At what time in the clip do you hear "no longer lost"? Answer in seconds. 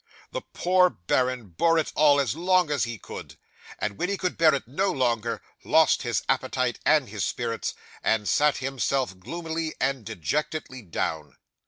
4.67-6.01